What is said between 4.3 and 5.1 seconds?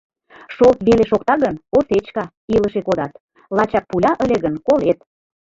гын, колет.